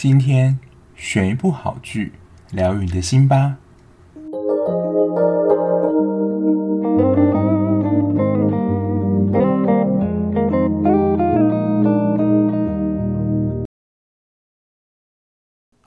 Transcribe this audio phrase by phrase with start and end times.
[0.00, 0.60] 今天
[0.94, 2.12] 选一部好剧，
[2.52, 3.56] 疗愈你的心吧。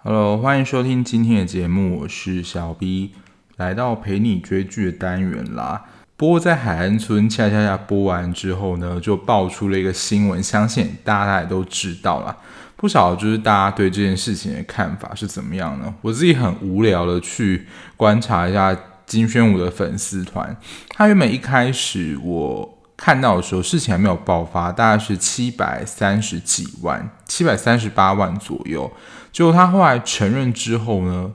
[0.03, 3.13] Hello，欢迎收听今天的节目，我是小 B，
[3.55, 5.85] 来到陪你追剧的单元啦。
[6.21, 12.37] 不过在海岸村恰恰恰播完之后呢，就爆出了一个新闻，相信大家也都知道了。
[12.75, 15.91] 不少就是大家对这件事情的看法是怎么样呢？
[16.03, 17.65] 我自己很无聊的去
[17.97, 20.55] 观察一下金宣武的粉丝团，
[20.89, 28.93] 他原本一开始我看到的时候，事情还没有爆发，大概是七百三十几万，七百三十八万左右。
[29.31, 31.31] 结果他后来承认之后呢，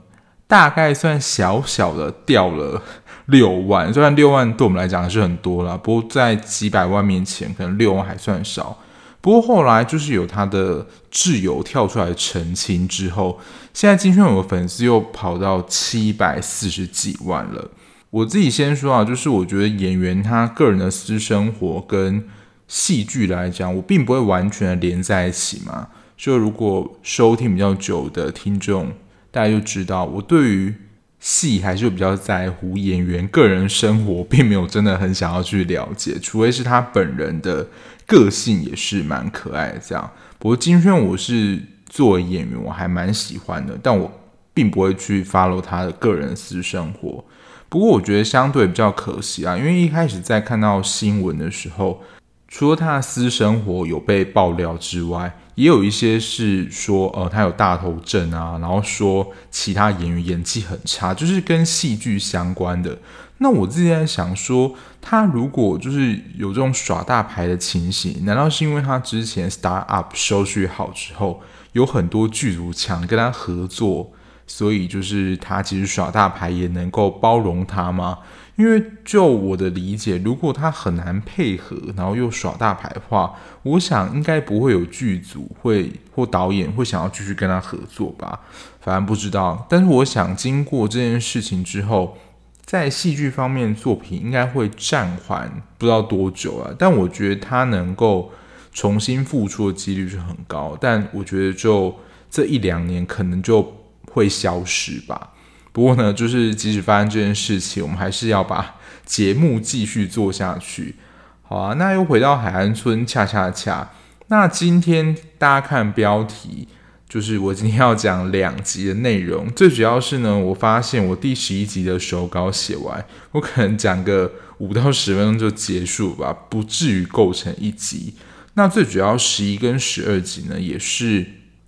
[0.47, 2.83] 大概算小小的掉了。
[3.27, 8.79] 六万，虽然六万对我们来讲还是很多啦，不过在几百万面前，可能六万还算少。
[9.21, 13.41] 不过后来就是有他的挚友跳出来澄清之后，
[13.75, 17.73] 现在金宣武的粉丝又跑到七百四十几万了。
[18.11, 22.29] 我自己先说啊，就是我觉得演员他个人的私生活跟
[22.69, 25.89] 戏剧来讲，我并不会完全的连在一起嘛。
[26.17, 28.93] 就如果收听比较久的听众，
[29.37, 30.75] 大家就知道我对于。
[31.19, 37.67] 戏还是比较在乎演员个人生活，并没有真的很想要去了解，除非是他本人的
[38.07, 40.09] 个性也是蛮可爱的这样。
[40.39, 44.13] 不过金宣我是作为演员，我还蛮喜欢的，但我
[44.55, 47.25] 并不会去 follow 他的个人私生活。
[47.71, 52.03] 不过我觉得相对比较可惜啊，因为一开始在看到新闻的时候，
[52.47, 62.97] 除了他的私生活有被爆料之外，也有一些是说，呃，他有大头症啊，然后说其他演员演技很差，就是跟戏剧相关的。
[63.39, 74.13] 那我自己在想说，他如果就是有这种耍大牌的情形，难道是因为他之前 start up 收视好之后，有很多剧组抢跟他合作，
[74.47, 78.19] 所以就是他其实耍大牌也能够包容他吗？
[78.57, 88.41] 因为就我的理解，如果他很难配合，然后又耍大牌的话，我想应该不会有剧组会或导演会想要继续跟他合作吧。
[88.81, 92.17] 反正不知道，但是我想经过这件事情之后，
[92.65, 96.75] 在戏剧方面作品应该会暂缓不知道多久了。
[96.79, 98.33] 但我觉得他能够
[98.73, 101.95] 重新复出的几率是很高，但我觉得就
[102.31, 103.75] 这一两年可能就
[104.11, 105.33] 会消失吧。
[105.77, 110.95] 不过呢，就是即使发生这件事情，我们还是要把节目继续做下去。
[111.43, 113.91] 好啊，那又回到海岸村恰恰恰。
[114.29, 116.67] 那今天大家看标题，
[117.07, 119.53] 就是我今天要讲两集的内容。
[119.53, 128.15] 最主要是呢，我发现我第十一集的手稿写完，我可能讲个五到十分钟就结束吧，不至于构成一集。
[128.55, 131.27] 那最主要十一跟十二集呢，也是。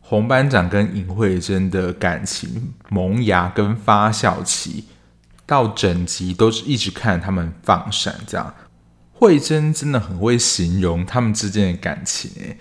[0.09, 4.85] 洪班长跟尹慧珍的感情萌芽跟发酵期，
[5.45, 8.55] 到整集都是一直看他们放闪，这样。
[9.13, 12.57] 慧珍真的很会形容他们之间的感情，诶，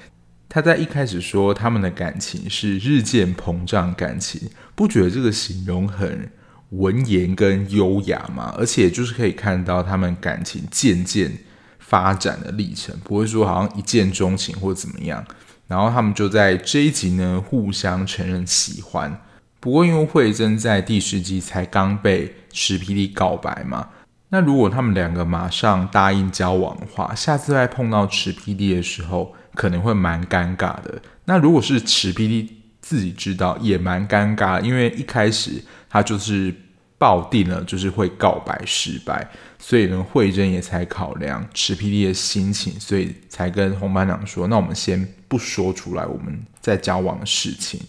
[0.50, 6.30] 他在一开始说他们的感情是日渐膨胀感情，不觉得这个形容很
[6.72, 8.54] 文言跟优雅吗？
[8.58, 11.32] 而且就是可以看到他们感情渐渐
[11.80, 15.26] 发展的历程，不会说好像一见钟情或怎么样。
[15.68, 19.22] 然后他们就在这一集呢，互相承认喜欢。
[19.60, 23.90] 不过因为慧珍在第十集才刚被池霹雳告白嘛，
[24.30, 31.02] 那如果他们两个马上答应交往的话，下次再碰到池霹雳的时候，可能会蛮尴尬的。
[31.26, 36.54] 那如果是池霹雳自己知道，也蛮尴尬，因为一开始他就是。
[37.00, 39.30] 抱定了就是会告白失败，
[39.60, 47.82] 所以呢，慧珍也才考量池霹雳的心情，所以才跟洪班长说：“那我们先不说出来我们在交往的事情。”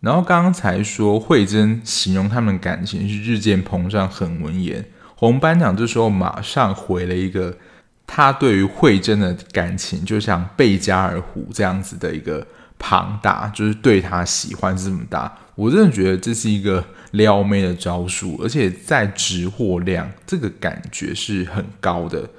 [0.00, 4.84] 然后刚刚才说慧珍形容他们感情是日渐膨胀，很文言。
[5.14, 7.56] 洪班长这时候马上回了一个，
[8.06, 12.46] 他对于慧珍的感情就像贝加尔湖这样子的一个
[12.78, 15.38] 庞大，就是对他喜欢这么大。
[15.56, 22.30] 我真的觉得这是一个撩妹的招数，而且在直货量这个感觉是很高的。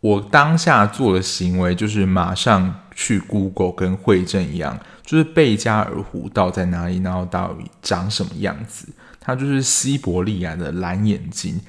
[0.00, 8.88] 我当下做的行为就是马上去 Google，跟惠正一样，就是贝加尔湖到在哪里，然后到底长什么样子？
[9.20, 11.60] 它就是西伯利亚的蓝眼睛。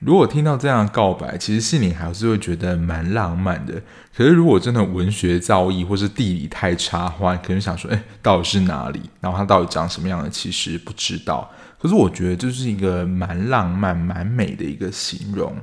[0.00, 3.74] 如果听到这样的告白，其实心里还是会觉得蛮浪漫的。
[4.16, 9.00] 可是如果真的文学造诣或是地理太差的话，可能想说，哎，到底是哪里？
[9.20, 10.30] 然后它到底长什么样的？
[10.30, 11.50] 其实不知道。
[11.78, 15.54] 可是我觉得这是一个蛮浪漫、蛮美的一个形容。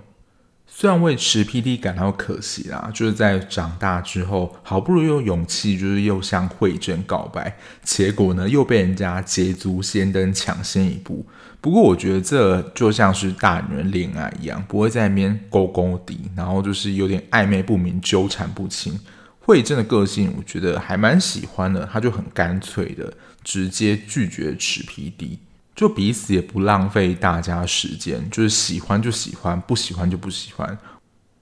[0.69, 11.25] 虽然为池 PD 感到可惜啦，就是在长大之后，好不容易有勇气，就是又向慧珍告白，结果呢又被人家捷足先登抢先一步。
[11.59, 18.99] 不过我觉得这就像是大女人恋爱一样，不会在那边勾勾底，然后就是有点暧昧不明、纠缠不清。
[19.39, 23.11] 慧珍的个性，我觉得还蛮喜欢的，她就很干脆的
[23.43, 25.39] 直接拒绝池 PD。
[25.77, 30.75] 就彼此也不浪费大家时间，就是喜欢就喜欢，不喜欢就不喜欢。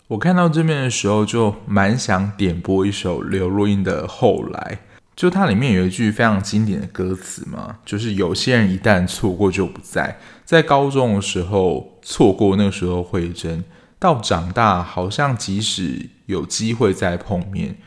[0.10, 4.80] 我看到这边的时候，就蛮想点播一首刘若英的《后来》，
[5.16, 10.20] 就它里面有一句非常经典的歌词嘛，就是有些人一旦错过就不在。
[10.44, 13.64] 在高中的时候错过那个时候慧珍，
[13.98, 17.78] 到长大好像即使有机会再碰面，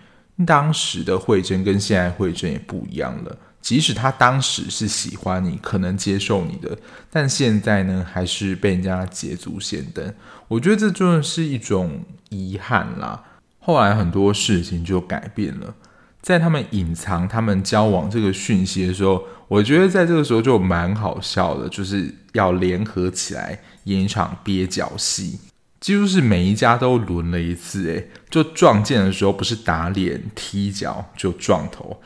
[0.47, 3.37] 当时的慧珍跟现在慧珍也不一样了。
[3.69, 6.79] 即使他当时是喜欢你，可能接受你的，
[7.11, 10.15] 但现在呢，还是被人家捷足先登。
[10.49, 13.23] 我觉得这就是一种遗憾啦。
[13.59, 15.75] 后来很多事情就改变了，
[16.23, 25.39] 在他们隐藏他们交往这个讯息的时候，我觉得在这个时候就蛮好笑的，就是要联合起来演一场蹩脚戏，
[25.79, 27.87] 几乎是每一家都轮了一次。
[27.91, 32.01] 诶，就撞见的时候不是打脸踢脚，就撞头。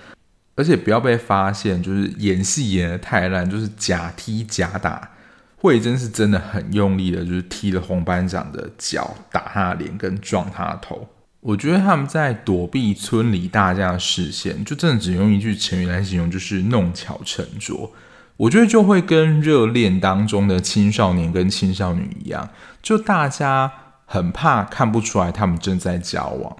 [0.54, 5.10] 而且不要被发现，就是演戏演得太烂，就是假踢假打。
[5.56, 11.08] 慧珍是真的很用力的，就是踢了红班长的脚，打他的脸跟撞他的头。
[11.40, 17.92] 我觉得他们在躲避村里大家的视线，就真的只用一句成语来形容，就是弄巧成拙。
[18.36, 22.48] 我觉得就会跟热恋当中的青少年跟青少女一样，
[22.82, 23.70] 就大家
[24.04, 26.56] 很怕看不出来他们正在交往。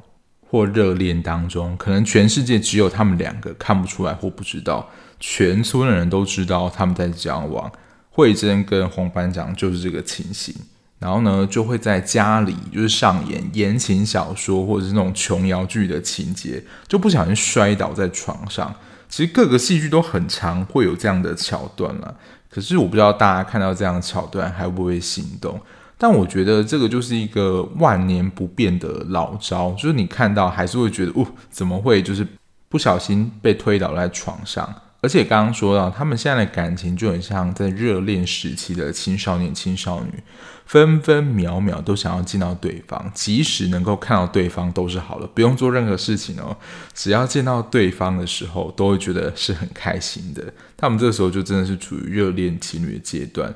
[0.53, 4.87] 或热恋当中，可能全世界只有他们两个看不出来或不知道，
[5.19, 7.73] 全村的人都知道他们在交往。
[8.11, 10.55] 慧珍跟洪班长就是这个情形，
[10.99, 18.75] 然后呢，就会在家里就是上演言情小说或者是那种琼瑶剧的情节，就不小心摔倒在床上。
[19.09, 22.15] 其实各个戏剧都很常会有这样的桥段了，
[22.51, 25.59] 可是我不知道大家看到这样的桥段还会不会心动。
[25.99, 32.27] 但我觉得这个就是一个万年不变的老招，就是你看到还是会觉得，哦，怎么会就是
[32.69, 34.75] 不小心被推倒在床上？
[35.01, 40.23] 而且刚刚说到，他们现在的感情就很像在热恋时期的青少年、青少女，
[40.65, 46.57] 分分秒秒都想要见到对方，即使能够看到对方都是好的，不用做任何事情哦，
[46.95, 50.45] 只要见到对方的时候，都会觉得是很开心的。
[50.77, 53.53] 他们这个时候就真的是处于热恋情侣的阶段。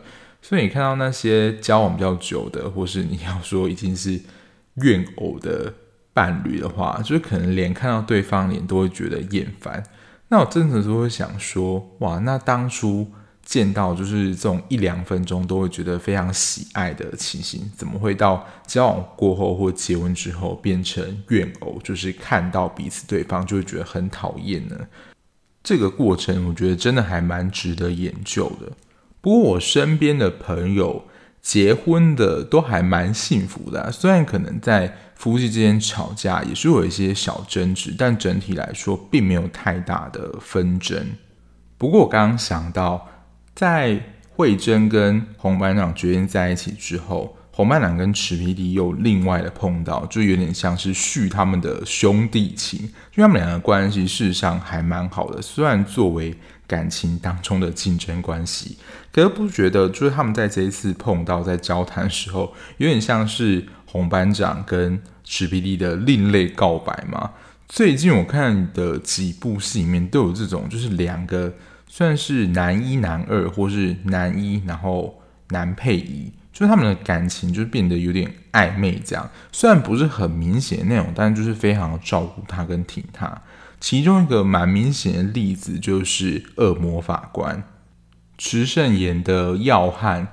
[0.49, 4.21] 所以你看到那些交往比较久的，或是你要说已经是
[4.75, 5.75] 怨偶的
[6.15, 9.83] 伴侣的话，就是可能连看到对方脸都会觉得厌烦。
[10.29, 13.11] 那我真的是会想说，哇，那当初
[13.45, 21.81] 见到就是这种一两分钟都会觉得非常喜爱的情形，怎么会到交往过后或结婚之后变成怨偶？
[21.83, 24.79] 就是看到彼此对方就会觉得很讨厌呢？
[25.65, 28.71] 这个过程我觉得真的还蛮值得研究的。
[29.27, 31.05] 不过我身边的朋友
[31.43, 41.05] 结婚的都还蛮幸福的，虽然可能在夫妻之间吵架也是有一些小争执，但整体来说并没有太大的纷争。
[41.77, 43.09] 不过我刚刚想到，
[43.53, 44.01] 在
[44.37, 56.33] 慧珍跟洪班长决定在一起之后，洪班长跟池皮迪又另外的碰到，就有点像是续他们的兄弟情，因为他们两个关系事实上还蛮好的，虽然作为。
[56.67, 58.77] 感情当中的竞争关系，
[59.13, 67.31] 可是不觉得就是他们在这一次碰到在交谈的时候，有点像是红班长跟池 PD 的另类告白吗？
[67.69, 71.53] 最近我看的几部戏里面都有这种，就是两个
[71.89, 75.21] 算是男一男二，或是男一然后
[75.51, 79.29] 男配一，就是他们的感情就变得有点暧昧这样。
[79.51, 83.41] 虽然不是很明显那种，但就是非常照顾他跟挺他。
[83.79, 87.57] 其中一个蛮明显的例子就是《恶魔法官》，
[88.39, 90.29] 池胜演的要汉，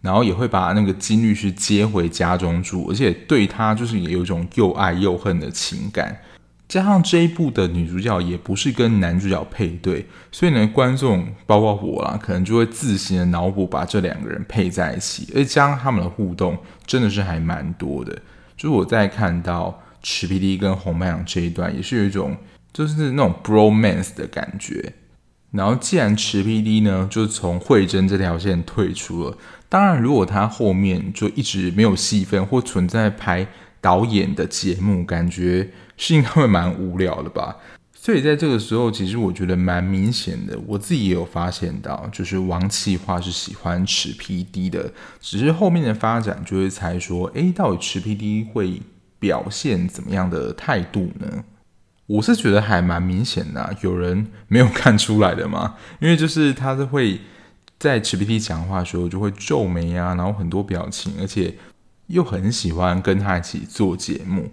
[0.00, 6.20] 然后也会把那个金律师接回家中住，而且对他就是也有一种又爱又恨的情感。
[6.66, 18.12] 加上这一部的女主角也不是跟男主角配对，所以呢，观众包括我啦，可能就会自行的脑补把这两个人配在一起，而且加上他们的互动真的是还蛮多的。
[18.56, 22.36] 就是我在看到池 PD 跟洪班长这一段，也是有一种。
[22.76, 24.92] 就是那种 bromance 的感觉，
[25.50, 33.48] 然后既然池 PD 呢，就从慧珍这条线退出了，当然如果他后面就一直没有戏份或存在拍
[33.80, 37.56] 导演的节目，感觉是应该会蛮无聊的吧。
[37.94, 48.82] 所以在这个时候，其实我觉得蛮明显的，我自己也有发现到，就是王企划是喜欢吃 PD 的，只是后面的发展就会猜说，诶，到底吃 PD 会
[49.18, 51.42] 表现怎么样的态度呢？
[52.06, 55.74] 我是觉得还蛮明显的，有人没有看出来的吗？
[56.00, 57.20] 因为就是他是会
[57.78, 61.54] 在吃 PD 讲话的时候就会皱眉啊，然后很多表情，而且
[62.06, 64.50] 又很喜欢跟他一起做节目。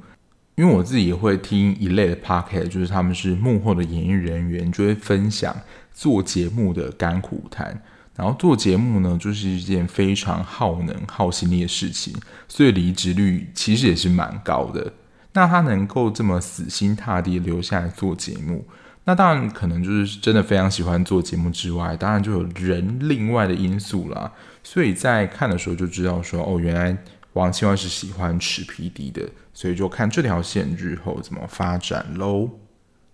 [0.56, 5.56] 因为我自己也会听一类的 podcast，就是他们是幕后的演艺人员，就会分享
[5.92, 7.82] 做节目的甘苦谈。
[8.16, 12.14] 然后做节目呢，就是一件非常耗能、耗心力的事情，
[12.48, 14.94] 所以离职率其实也是蛮高的。
[15.34, 18.66] 那他能够这么死心塌地留下来做节目，
[19.06, 24.32] 那当然可能就是真的非常喜欢做节目之外，当然就有人另外的因素啦。
[24.63, 26.98] 所以在看的时候就知道说，哦，原来
[27.34, 29.22] 王企划是喜欢吃 PD 的。
[29.56, 32.50] 所以就看这条线日后怎么发展喽。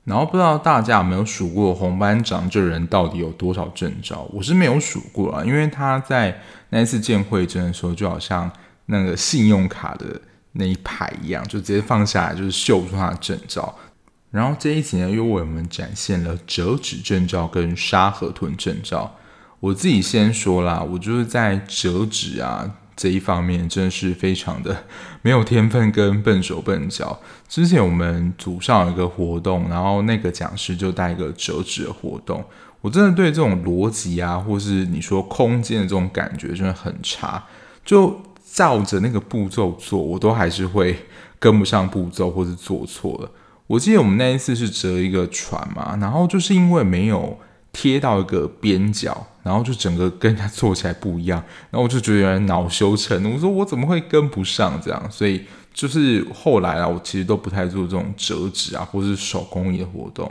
[0.06, 4.26] 然后不知道大家有没有数过红班长这人到底有多少证照？
[4.32, 8.50] 我是没有数过啊，因为他在那一次见惠珍的时候，就好像
[8.86, 10.22] 那个信用卡的
[10.54, 13.76] 那一排一样，就直接放下来，就是秀出他的证照。
[14.32, 19.16] 然后这一集呢，又为我们展现了折纸证照跟沙河豚证照。
[19.60, 22.76] 我自己先说啦，我就是在折纸啊。
[22.96, 24.84] 这一方面真的是非常的
[25.22, 27.18] 没有天分跟笨手笨脚。
[27.48, 32.44] 之前我们组上有一个活动，然后那个讲师就带一个折纸的活动，
[32.82, 37.42] 我真的对这种逻辑啊，或是你说空间的这种感觉真的很差。
[37.86, 38.22] 就
[38.54, 40.98] 照着那个步骤做，我都还是会
[41.40, 43.32] 跟不上步骤，或是做错了。
[43.68, 47.38] 我记得我们那一次是折一个船嘛，然后就是因为没有。
[47.72, 51.40] 贴到一个边角，然后就整个跟他做起来不一样，
[51.70, 55.12] 然后我就觉得有点恼羞成怒，我说我怎么会跟不上这样？
[55.12, 60.30] 所以就是后来啊，我其实都不太做这种折纸啊，或是手工艺的活动，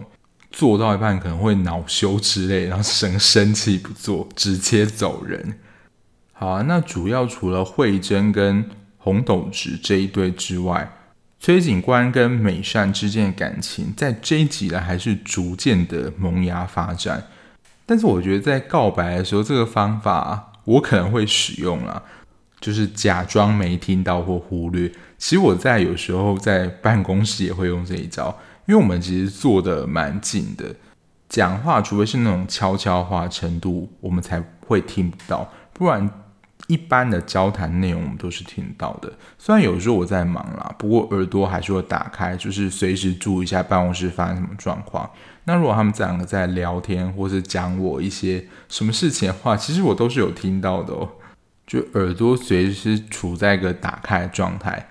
[0.50, 5.60] 做到一半可能会恼羞之类，然后整个生气不做，直接走人。
[6.40, 8.64] 好啊，那主要除了慧贞跟
[8.96, 10.88] 洪斗直这一对之外。
[11.40, 17.24] 崔警官跟美善之间的感情，在这一集呢，还是逐渐的萌芽发展。
[17.84, 22.00] 但是我觉得在告白的时候，这个方法我可能会使用啦，
[22.60, 24.88] 就是假装没听到或忽略。
[25.18, 30.72] 其实我在有时候在办公室也会用这一招，因为我们其实坐得蛮近的，
[31.28, 36.08] 讲话除非是那种悄悄话程度，我们才会听不到，不然。
[36.66, 45.08] 一般的交谈内容我们都是听到的，虽然有时候我在忙啦，不过耳朵还是会打开，就是随时注意一下办公室发生什么状况。
[45.44, 51.08] 那如果他们这两个在聊天，或是讲我一些什么事情的话，其实我都是有听到的哦，
[51.66, 54.88] 就耳朵随时处在一个打开的状态。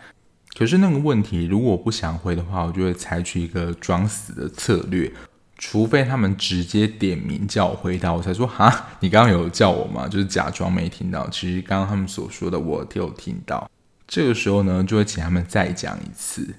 [0.58, 5.12] 可是那个问题，如果我不想回的话，我就会采取一个装死的策略。
[5.58, 10.08] 除非他们直接点名叫我回答，我才说哈，你刚刚有叫我吗？
[10.08, 11.28] 就是假装没听到。
[11.30, 13.70] 其实刚刚他们所说的我都有听到。
[14.08, 16.56] 这个时候呢，就会请他们再讲一次。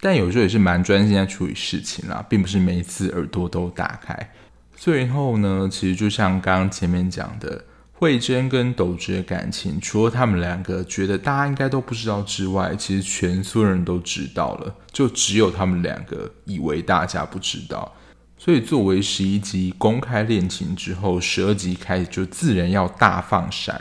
[0.00, 4.32] 但有时候也是蛮专心在处理事情啦，并不是每一次耳朵都打开。
[4.74, 17.94] 最后呢，其实就像刚刚前面讲的，慧贞跟斗直的感情，除了他们两个觉得大家应该都不知道之外，其实全村人都知道了，就只有他们两个以为大家不知道。
[18.42, 23.78] 所以，作为十一集公开恋情之后，十二集开始就自然要大放闪。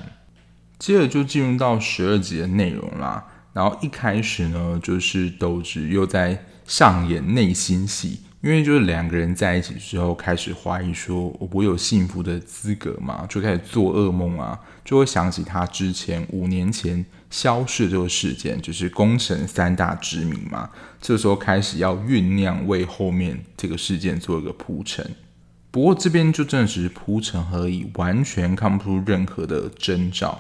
[0.77, 3.25] 接着就进入到十二集的内容啦。
[3.53, 13.25] 然后一开始呢，就是斗直又在上演内心戏，因为就是两个人在一起之后，开始怀疑说我有幸福的资格吗？
[13.29, 17.05] 就开始做噩梦啊，就会想起他之前五年前。
[17.29, 20.69] 消失这个事件就是功臣三大之谜嘛，
[20.99, 25.15] 这时候开始要酝酿为后面这个事件做一个铺陈。
[25.71, 30.39] 不过这边就真的只是铺陈而已，完全看不出任何的征兆。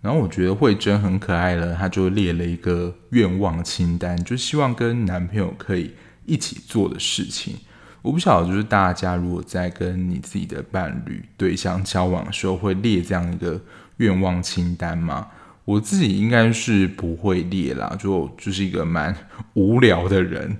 [0.00, 5.94] 然后我觉得惠珍很可爱了，她就列了一个愿望清单，就希望跟男朋友可以
[6.24, 7.56] 一起做的事情。
[8.00, 13.60] 我不晓得，就是大家如果在跟你自己的伴侣对象交往的时候，会列这样一个
[13.96, 15.26] 愿望清单吗？
[15.66, 19.14] 我自己应该是不会列啦，就就是一个蛮
[19.52, 20.56] 无聊的人。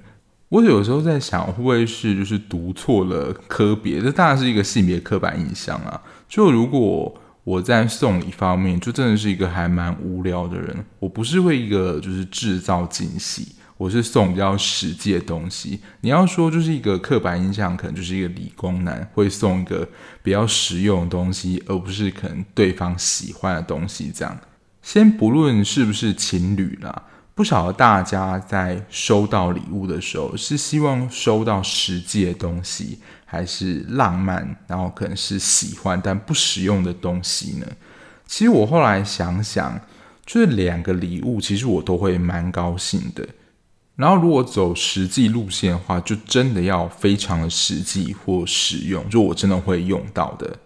[0.49, 4.01] 我有时候在想，会不会是就是读错了科别？
[4.01, 6.01] 这当然是一个性别刻板印象啊。
[6.29, 10.85] 就如果我在送礼方面，就真的是一个还蛮无聊的人。
[10.99, 15.81] 我不是会一个就是制造惊喜，我是送比较实际的东西。
[16.01, 19.89] 你要说就是一个刻板印象，可能就是一个理工男会送一个
[20.23, 24.37] 比较实用的东西，而不是可能对方喜欢的东西这样。
[24.87, 27.02] 先不论是不是情侣啦，
[27.35, 37.66] 不晓得大家在收到礼物的时候，是希望收到实际的东西，还是浪漫，然后可能是喜欢但不实用的东西呢？
[38.26, 39.81] 其实我后来想想，
[40.25, 43.26] 就是两个礼物，其实我都会蛮高兴的。
[43.97, 50.57] 然后如果走实际路线的话，就真的要非常的实际或实用，就我真的会用到的。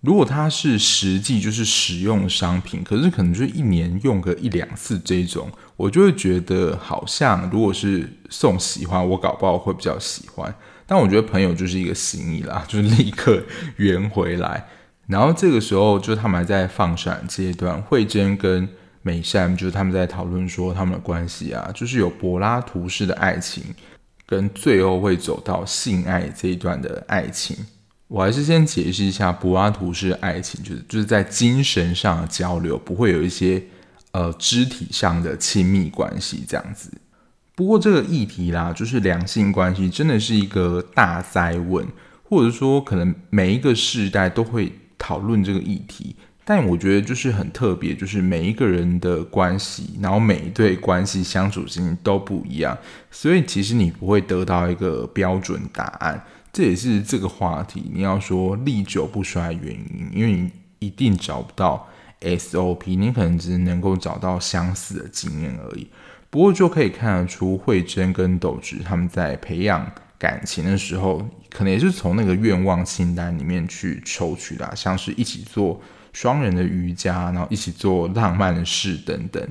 [0.00, 10.54] 如果它是实际就是使用商品，可是可能就是一年用个一两次这种，我就会觉得好像如果是送喜欢，我搞不好会比较喜欢。
[10.86, 13.42] 但我觉得朋友就是一个心意啦， 就是立刻
[13.76, 14.66] 圆回来。
[15.06, 18.68] 然后这个时候就他们还在放闪阶段，慧珍跟。
[19.00, 23.62] 美善就是他们在讨论说他们的关系啊，就是有柏拉图式的爱情，
[24.26, 27.56] 跟最后会走到性爱这一段的爱情。
[28.08, 33.62] 我还是先解释一下柏拉图式爱情，就是就是在精神上的交流，不会有一些
[34.12, 36.90] 呃肢体上的亲密关系这样子。
[37.54, 41.86] 不过这个议题啦，就是两性关系真的是一个大哉问，
[42.22, 46.16] 或者说可能每一个世代都会讨论这个议题。
[46.44, 52.74] 但我觉得就是很特别，就是每一个人的关系，然后每一对关系相处性都不一样，
[53.10, 56.24] 所以其实你不会得到一个标准答案。
[56.58, 60.50] 这也是这个话题你要说历久不衰的原因，因为你
[60.80, 61.88] 一定找不到
[62.20, 65.86] SOP，你可能只能够找到相似的经验而已。
[66.28, 69.88] 不过就可以看得出，慧珍跟斗直他们在培养
[70.18, 75.80] 感情的时候，可能也是从那个愿望清单里面去抽取的，像是一起做。
[76.12, 79.48] 双人的瑜伽，然后一起做浪漫的事等等。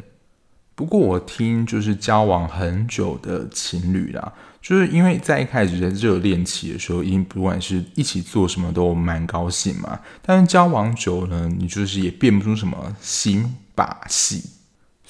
[0.77, 4.31] 不过我听就是交往很久的情侣啦，
[4.61, 9.99] 就是因为在一开始在热恋期的时候，因不管是一起做什么都蛮高兴嘛。
[10.21, 14.43] 但是交往久了，你就是也变不出什么新把戏。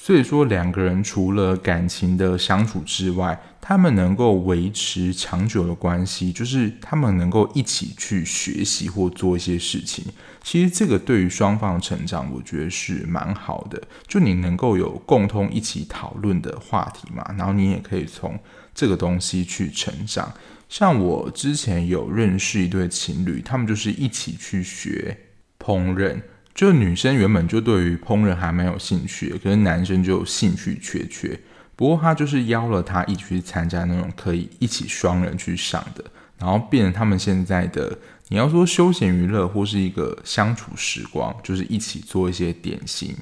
[0.08, 10.02] 所以说，两个人除了感情的相处之外，他们能够维持长久的关系，就是他们能够一起去学习或做一些事情。
[10.42, 13.82] 其实这个对于双方的成长，我觉得是蛮好的。
[14.06, 18.40] 就你能够有共同一起讨论的话题嘛，然后你也可以从
[18.74, 20.32] 这个东西去成长。
[20.70, 25.14] 像我之前有认识一对情侣，他们就是一起去学
[25.58, 26.18] 烹饪。
[26.58, 31.38] 就女生原本就对于烹饪还蛮有兴趣，可是男生就兴趣缺缺。
[31.76, 36.02] 不过他就是邀了他一起去参加那种可以一起双人去上的，
[36.36, 43.14] 然后变成他们现在的你要说休闲娱乐或是一个相处时光，就是一起做一些点心，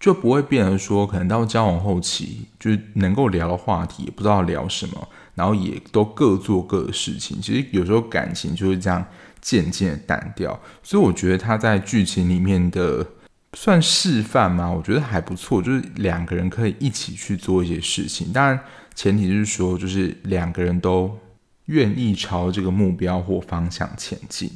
[0.00, 7.42] 就不会变成说可能到交往后期就是能够聊的话题也不知道聊什么，然后也都各做各的事情。
[7.42, 9.04] 其实有时候感情就是这样。
[9.40, 13.06] 渐渐淡掉，所以我觉得他在剧情里面的
[13.54, 14.70] 算示范吗？
[14.70, 18.60] 我觉得还不错，就是两个人可以一起去做一些事情，当然
[18.94, 21.18] 前提是说，就是两个人都
[21.66, 24.50] 愿意朝这个目标或方向前进。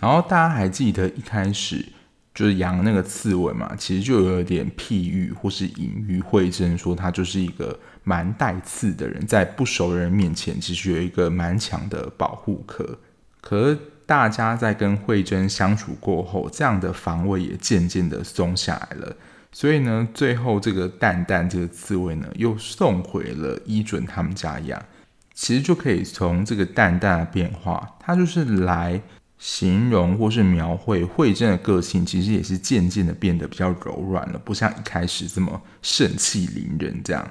[0.00, 1.84] 然后大家还记得一开始
[2.34, 12.98] 就是杨那个刺猬嘛，其实就有点譬喻或是隐喻慧珍说他就是一个蛮带刺的人，在不熟人面前其实有一个蛮强的保护壳，
[13.40, 13.78] 可。
[14.06, 19.16] 大家在跟慧珍相处过后，这样的防卫也渐渐的松下来了。
[19.52, 24.82] 所以呢，最后这个蛋蛋这个刺猬呢，又送回了伊准他们家养。
[25.34, 29.00] 其实就可以从这个蛋蛋的变化，它就是来
[29.38, 37.30] 形容或是描绘慧珍的个性，其实也是渐渐的变得比较柔软了，不像一开始这么盛气凌人这样。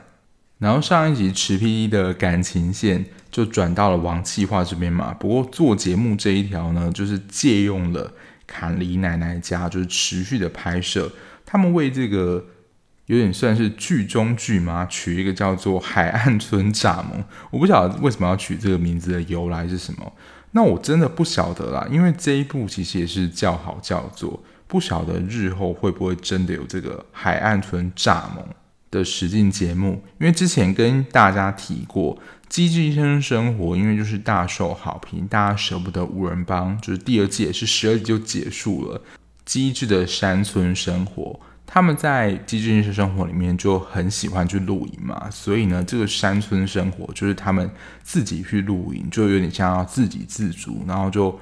[0.62, 5.12] 然后上一集池 PD 的感情线就转到了王企划这边嘛。
[5.20, 8.14] 不过做节目这一条呢，就是借用了
[8.46, 11.12] 坎里奶奶家，就是持续的拍摄。
[11.48, 12.46] 他们为这个
[13.08, 17.24] 有点算是剧中剧嘛，取一个叫做“海岸村蚱蜢”。
[17.50, 20.14] 我不晓得为什么要取这个名字的由来是什么。
[20.52, 28.44] 那我真的不晓得啦，因为这一部其实也是叫好叫座，不晓得日后会不会真的有这个海岸村蚱蜢
[28.92, 32.16] 的实境节目，因为之前跟大家提过
[32.50, 39.02] 《机智医生生活》，因为就是大受好评，大家舍不得五人帮，就是第二季也是十二集就结束了。
[39.46, 47.70] 机智的山村生活，他们在《机智医生生活》里面就很喜欢去露营嘛，所以呢，这个山村生活就是他们
[48.04, 51.38] 自己去露营，就有点像要自给自足，然后就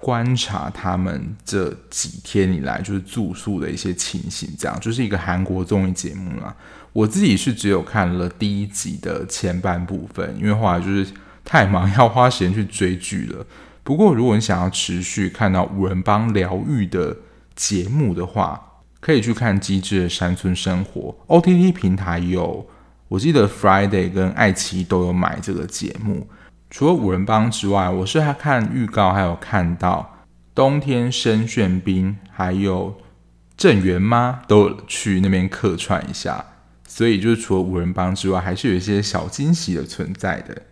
[0.00, 6.56] 观察他们这几天以来就是住宿的一些情形，这样就是一个韩国综艺节目啦。
[6.92, 11.06] 我自己是只有看了第一集的前半部分，因为后来就是
[11.44, 13.46] 太忙，要花时间去追剧了。
[13.84, 17.16] 不过，如果你想要持续看到五人帮疗愈的
[17.54, 18.60] 节目的话，
[19.00, 21.14] 可以去看《机智的山村生活》。
[21.42, 22.66] OTT 平台有
[23.08, 26.26] 我记得 Friday 跟爱奇艺都有买这个节目。
[26.70, 30.18] 除了五人帮之外，我是还看预告，还有看到
[30.54, 32.96] 冬天申炫彬还有
[33.56, 36.44] 郑元妈都去那边客串一下，
[36.86, 40.62] 所以就是除了五人帮之外，还是有一些小惊喜的存在的。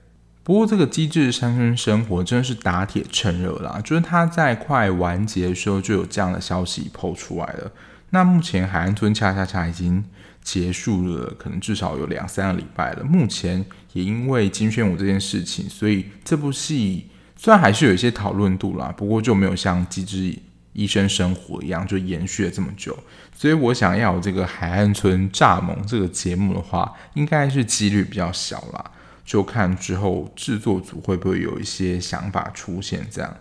[0.45, 7.73] 不过这个机智乡村生活真的是打铁趁热啦，就是它在快完结的时候就有这样的消息抛出来了。
[8.11, 10.03] 那目前海岸村恰恰恰已经
[10.51, 13.05] 结束了，可能至少有两三个礼拜了。
[13.05, 17.07] 目前也因为金宣武这件事情，所以这部戏
[17.37, 20.35] 虽然还是有一些讨论度啦，不过就没有像《机智
[20.73, 22.99] 医生生活》一样就延续了这么久。
[23.35, 28.83] 所以我想要这个海岸村蚱蜢这个节目的话，应该是几率比较小啦。
[29.27, 33.37] 就看之后制作组会不会有一些想法出现这样。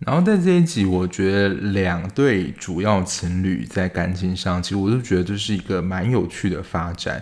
[0.00, 7.20] 然后在这一集，我觉得两对主要情侣在感情上，其实我都觉得这是一个蛮有趣的发展。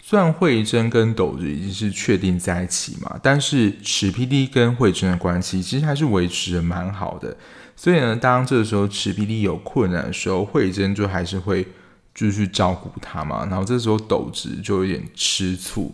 [0.00, 7.36] 虽然慧珍跟斗子已经是确定在一起嘛，但是池 PD 跟慧珍的关系其实还是维持的蛮好的。
[7.74, 11.66] 所以呢，当这个时候池 PD 有困难的时候，慧珍就还是会
[12.14, 13.44] 继续照顾他嘛。
[13.46, 15.92] 然后这时候斗子就有点吃醋。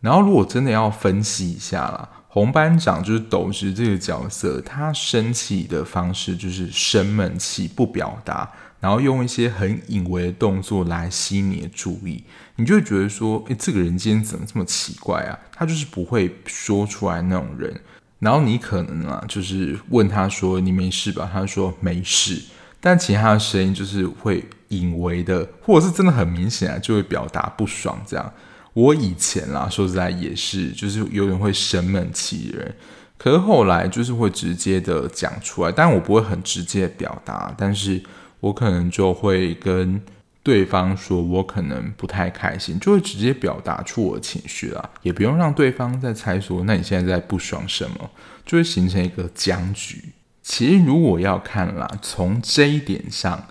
[0.00, 2.08] 然后如果真的要分析一下啦。
[2.34, 12.24] 红班长就是斗直这个角色，他生气的方式就是生闷气，不表达，然后用一些很隐微的动作来吸你的注意，
[12.56, 15.38] 你就会觉得说，诶，这个人今天怎么这么奇怪啊？
[15.52, 17.72] 他就是不会说出来那种人。
[18.18, 22.42] 然后你可能啊，就是问他说：“你没事吧？”他说：“没事。”
[22.82, 28.32] 但其他的声音就是会隐微的，或者是真的很明显啊，就会表达不爽这样。
[28.74, 32.74] 我以前啦，说实在也是，就是有点会生闷气人，
[33.16, 38.02] 可是后来就是会直接的讲出来，但我不会很直接表达，但是
[38.40, 40.02] 我可能就会跟
[40.42, 48.10] 对方说，我可能不太开心，就会直接表达出我的情绪啦，也不用让对方再猜说，那你现在在不爽什么，
[48.44, 50.10] 就会形成一个僵局。
[50.42, 53.46] 其实如果要看啦，从这一点上。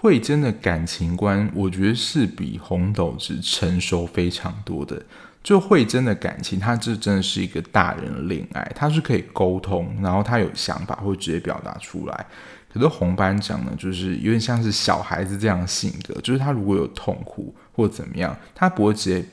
[0.00, 5.02] 慧真的感情观，我觉得是比红豆子成熟非常多的。
[5.42, 12.26] 就慧真的感情，他这真的是一个大人的恋爱，他是可以沟通，然后他有想法会直接表达出来。
[12.72, 19.26] 可是红班长呢，就是有点像是小孩子这样性格，就是他如果有痛苦或怎么样，他不会直接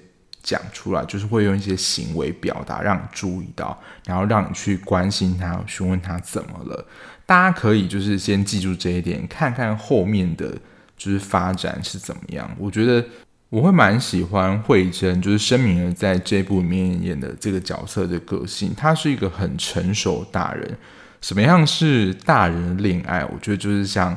[0.46, 6.88] 讲出来，就是会用一些行为表达，让你注意到，然后让你去关心他，询问他怎么了。
[7.26, 10.56] 大家可以就是先记住这一点，看看后面的
[10.96, 12.48] 就是发展是怎么样。
[12.60, 13.04] 我觉得
[13.50, 20.78] 我会蛮喜欢慧珍，就是申敏儿在这部里面演的这个角色的个性，她是一个很成熟大人。
[21.22, 23.26] 什么样是大人恋爱？
[23.26, 24.16] 我觉得就是像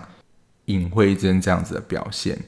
[0.66, 2.38] 尹慧珍这样子的表现。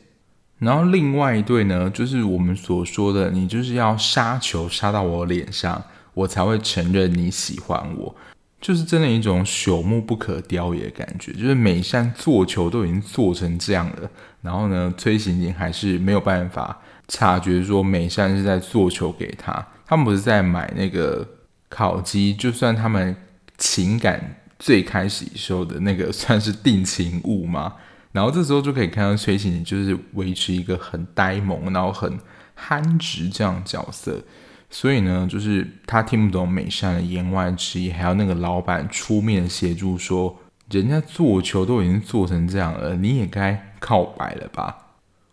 [0.61, 5.83] 然后另外一对呢，就是我们所说的，你就是要杀球杀到我脸上，
[6.15, 8.15] 我才会承认你喜欢我。
[8.61, 14.11] 就是真的一种朽木不可雕也的感觉，就是美善做球都已经做成这样了，
[14.43, 21.27] 然后呢，崔行景还是没有办法察觉说美善是在做球给他，他们不是在买那个
[21.71, 23.17] 烤鸡，就算他们
[23.57, 27.73] 情感最开始时候的那个算是定情物吗，
[28.13, 32.19] 然后这时候就可以看到崔行景就是维持一个很呆萌，然后很
[32.55, 34.21] 憨直这样角色。
[34.69, 40.37] 所以呢，就是他听不懂美善的言外之意，还要那个老板出面协助说，
[40.71, 44.77] 人家做球都已经做成这样了，你也该告白了吧？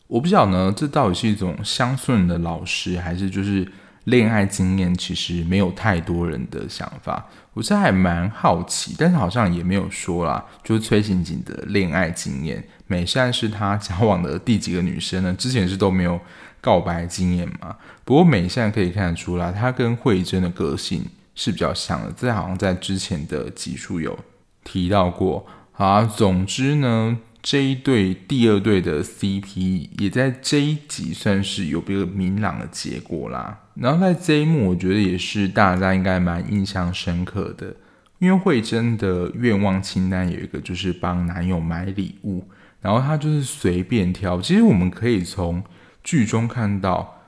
[0.07, 3.71] 我不晓得呢，这到底是一种乡村人的老师，还是就是
[4.07, 7.25] 恋爱经验其实没有太多人的想法？
[7.53, 15.33] 我是还蛮好奇，但是好像也没有说啦，就是崔刑警的恋爱经验，美善是他交往的第几个女生呢？
[15.33, 16.19] 之前是都没有。
[16.59, 22.11] 告白经验嘛，不过美善可以看得出来，他跟慧珍的个性是比较像的。
[22.17, 24.17] 这好像在之前的集数有
[24.65, 25.45] 提到过。
[25.71, 33.59] 好啊，总之呢，这一对第二对的 CP 也在这一集算是有比较明朗的结果啦。
[33.79, 37.75] 然后在这一幕，我觉得也是大家应该蛮印象深刻的，
[38.19, 42.43] 因为慧珍的愿望清单有一个就是帮男友买礼物，
[42.81, 44.41] 然后她就是随便挑。
[44.41, 45.63] 其实我们可以从
[46.03, 47.21] 剧中看到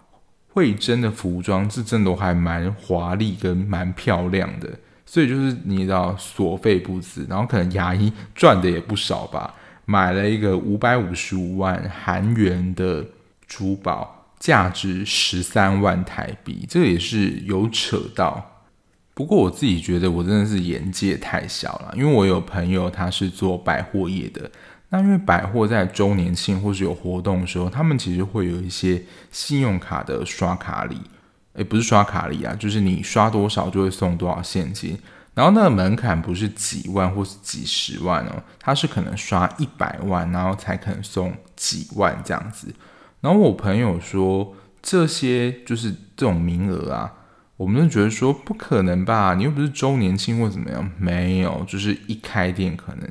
[0.52, 4.68] 慧珍的服装是真的还蛮华丽跟蛮漂亮的，
[5.06, 9.54] 所以就是你知道所费不貲，然后可能牙医赚的也不少吧，
[9.86, 13.06] 买了一个五百五十五万韩元的
[13.48, 18.63] 珠宝，价值十三万台币，这也是有扯到。
[19.13, 24.49] 不过我自己觉得我真的是眼界太小了，因为我有朋友他是做百货业的。
[24.91, 30.97] 那因为百货在周年庆或是有活动的时候，他们其实会有一些信用卡的刷卡礼，
[31.54, 34.97] 诶，不是刷卡礼啊，就是你刷多少就会送多少现金。
[35.36, 42.73] 然后那个门槛不是几万或是几十万哦，它是可能刷一百万，然后才可能送几万这样子。
[43.21, 47.13] 然后我朋友说，这些就是这种名额啊，
[47.58, 49.36] 我们都觉得说不可能吧？
[49.36, 53.10] 你又不是周年庆或怎么样，没有，就是一开店可能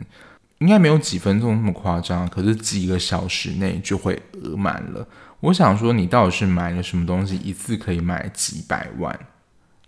[0.59, 5.07] 应该没有几分钟那么夸张，可是几个小时内就会额满了。
[5.41, 9.19] 我想说，你到底是买了什么东西，一次可以买几百万？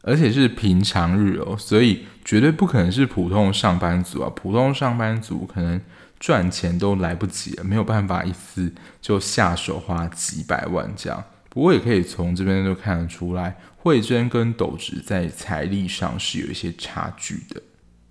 [0.03, 4.33] 而且是平常日哦，所以绝对不可能是普通上班族啊！
[4.35, 5.79] 普通上班族可能
[6.21, 11.25] 赚钱都来不及了，没有办法一次就下手花几百万这样。
[11.49, 17.61] 不过也可以从这边就看得出来，慧珍跟斗直在财力上是有一些差距的。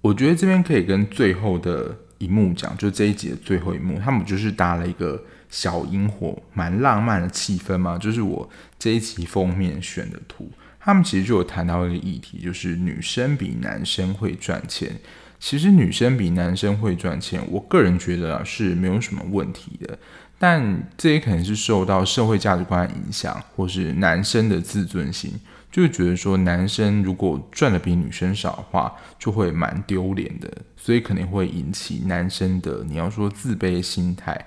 [0.02, 10.52] 我觉得这边可以跟最后的一幕讲，就这一集的最后一幕，他们就是搭了一个小萤火，蛮浪漫的气氛嘛，就是我这一集封面选的图。
[10.80, 14.96] 他们其实就有谈到一个议题，就是女生比男生会赚钱。
[15.40, 19.98] 其实女生比男生会赚钱，我个人觉得是没有什么问题的。
[20.38, 25.34] 但这也可能是受到社会价值观的影响，或是男生的自尊心，
[25.70, 34.46] 就会觉得说男生如果赚的比女生少的话，就会蛮丢脸的，所以可能会引起男生的你要说自卑心态，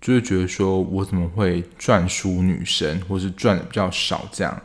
[0.00, 4.62] 就会觉得说我怎么会赚输女生，或是赚的比较少这样。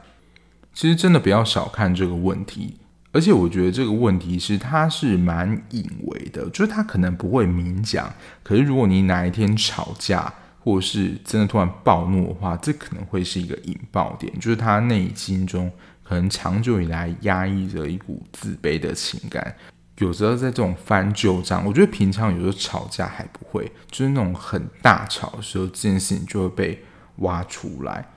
[0.74, 2.76] 其实真的不要小看这个问题，
[3.14, 15.70] 而且我觉得这个问题是他是蛮隐微的，就是他可能不会明讲，可是如果你哪一天吵架，或是真的突然暴怒的话，这可能会是一个引爆点，就是他内心中
[16.04, 19.56] 可能长久以来压抑着一股自卑的情感，
[19.98, 26.84] 有时候在这种翻旧账，我觉得平常有时候吵架还不会，就是那种很大吵的时候，这件事情就会被
[27.18, 28.08] 挖出来。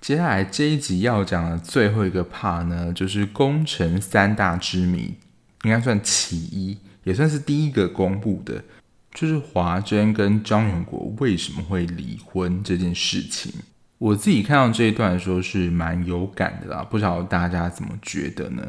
[0.00, 5.14] 接下来这一集要讲的最后一个 part 呢，就是宫城三大之谜，
[5.64, 8.62] 应该算其一，也算是第一个公布的，
[9.12, 13.52] 就是华珍跟张远国为什么会离婚这件事情。
[13.98, 18.62] 我自己看到这一段的时候是蛮有感的啦，不知道大家怎么觉得呢？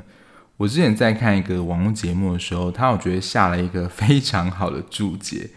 [0.58, 5.52] 我之前在看一个网络节目的时候，他我觉得下了一个非常好的注解。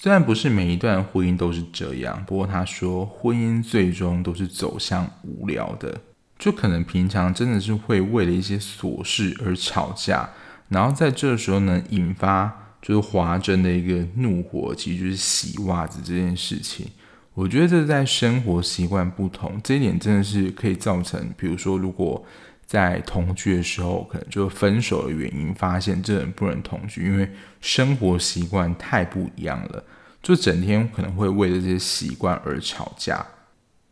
[0.00, 6.00] 虽然不是每一段婚姻都是这样，不过他说婚姻最终都是走向无聊的，
[6.38, 10.30] 就可能平常真的是会为了一些琐事而吵架，
[10.68, 16.86] 然后在这时候呢，引发就是华真的一个怒火，其实就是洗袜子这件事情。
[17.34, 22.24] 我觉得这在生活习惯不同，这一点真的是可以造成，比如说如果。
[22.68, 27.26] 在同居的时候，可能就分手的原因，发现这人不能同居，因为
[27.62, 29.82] 生活习惯太不一样了，
[30.22, 33.24] 就整天可能会为了这些习惯而吵架。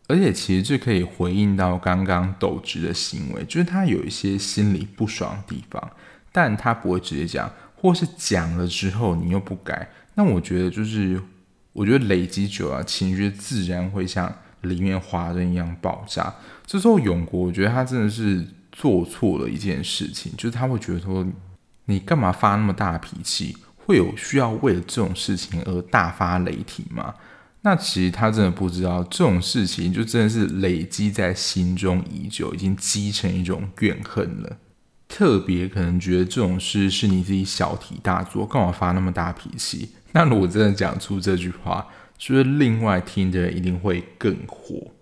[0.09, 5.91] 而且其实这可以回应到刚刚斗直的行为，就是他有一些心里不爽的地方，
[6.31, 11.19] 但他不会直接讲，或是讲了之后你又不改，那我觉得就是，
[11.73, 16.35] 我觉得累积久了，情绪自然会像里面华人一样爆炸。
[16.67, 18.47] 这时候永国，我觉得他真的是。
[18.77, 21.27] 做错了一件事情，就是他会觉得说，
[21.87, 23.57] 你干嘛发那么大脾气？
[23.75, 27.15] 会有需要为了这种事情而大发雷霆吗？
[27.62, 34.59] 那其实他真的不知道，这种事情就真的是累积在心中已久，已经积成一种怨恨了。
[35.09, 39.91] 特别可能觉得这种事是你自己小题大做，干嘛发那么大脾气？
[40.12, 41.87] 那如果真的讲出这句话，
[42.19, 44.93] 就是另外听的人一定会更火。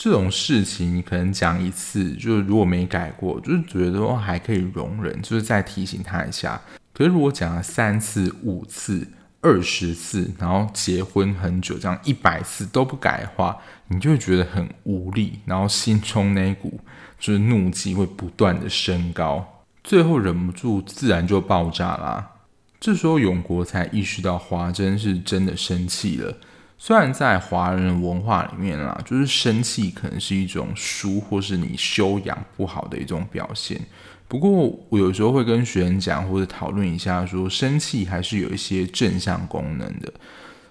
[0.00, 6.62] 这种事情你可能讲一次，就是如果没改过，就是觉得还可以容忍，就是再提醒他一下。
[6.92, 9.08] 可是如果讲了三次、五次、
[9.40, 13.58] 二十次，然后结婚很久，这样一百次都不改的话，
[13.88, 16.78] 你就会觉得很无力，然后心中那股
[17.18, 22.34] 就是怒气会不断的升高，最后忍不住自然就爆炸啦。
[22.78, 26.32] 这时候永国才意识到华真是真的生气了。
[26.80, 33.80] 虽然在华人文化里面啦，就是生气可能是一种输或是你修养不好的一种表现。
[34.28, 34.50] 不过
[34.88, 40.12] 我有时候会跟学生讲或者讨论一下，说生气还是有一些正向功能的。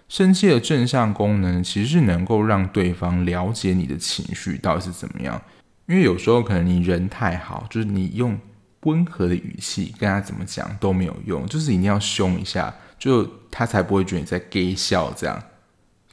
[0.07, 5.41] 生气的正向功能其实是能够让对方了解你的情绪到底是怎么样。
[5.87, 8.39] 因为有时候可能你人太好，就是你用
[8.83, 15.43] 温和的语气跟他怎么讲都没有用，就是一定要凶一下，就他才不会觉得你在给笑这样。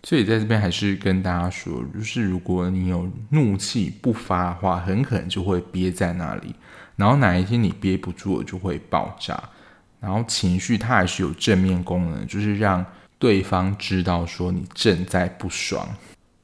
[0.05, 6.55] 所以在这边还是跟大家说，就是如果你有怒气不发的话，很可能就会憋在那里，
[6.97, 9.43] 然后哪一天你憋不住了就会爆炸。
[10.01, 12.85] 然后情绪它还是有正面功能，就是让
[13.19, 15.89] 对方知道说你正在不爽。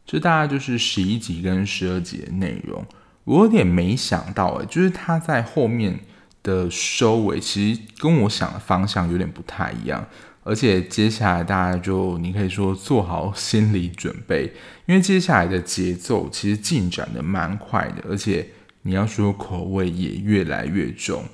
[0.06, 2.82] 这大概就是十一集跟十二集的内容。
[3.24, 6.00] 我有点没想到诶，就是他在后面
[6.42, 10.02] 的收尾，其实跟我想的方向有点不太一样。
[10.42, 14.50] 而且接下来大家就你可以说做好心理准备，
[14.87, 18.48] 因为接下来的节奏其实进展的蛮快的，而且
[18.83, 21.24] 你要说口味也越来越重。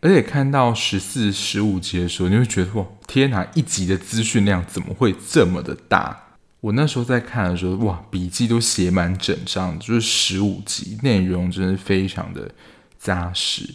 [0.00, 3.44] 而且看到十四、十五集的时候，你会觉得哇，天哪！
[3.54, 6.16] 一集的资讯量怎么会这么的大？
[6.60, 12.50] 我那时候在看的时候，哇，笔记都写满整张，就是十五集内容真的非常的
[12.98, 13.68] 扎实。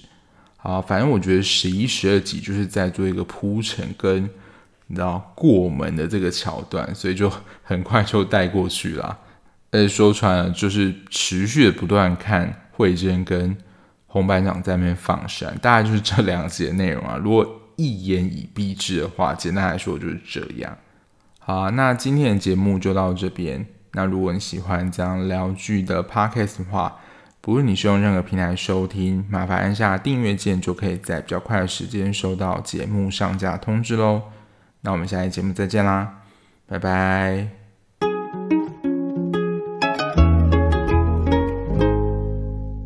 [0.55, 4.29] 好，反正我觉得十一、十二集就是在做一个铺陈跟。
[4.89, 7.31] 你知道过门的这个桥段，所以就
[7.63, 9.17] 很快就带过去了。
[9.71, 13.55] 而且说穿了，就是持续的不断看慧珍跟
[14.07, 17.17] 红班长在那边放闪，大概就是这两集的内容啊。
[17.23, 20.75] 如果一言以蔽之的话，简单来说就是这样。
[21.37, 23.65] 好，那今天的节目就到这边。
[23.93, 26.97] 那如果你喜欢这样聊剧的 podcast 的话，
[27.41, 34.23] 不论你是用任何平台收听，麻烦按下订阅键，就可以在比较快的时间收到节目上架通知喽。
[34.81, 36.21] 那我们下期节目再见啦，
[36.67, 37.58] 拜拜。